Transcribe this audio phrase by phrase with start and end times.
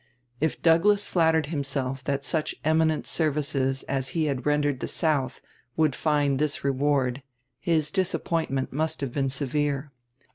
[0.39, 5.41] If Douglas flattered himself that such eminent services as he had rendered the South
[5.77, 7.21] would find this reward,
[7.59, 9.91] his disappointment must have been severe.